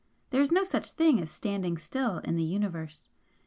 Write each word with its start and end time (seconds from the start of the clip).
There 0.31 0.41
is 0.41 0.51
no 0.51 0.63
such 0.63 0.93
thing 0.93 1.21
as 1.21 1.29
'standing 1.29 1.77
still' 1.77 2.17
in 2.23 2.35
the 2.35 2.41
Universe. 2.41 3.07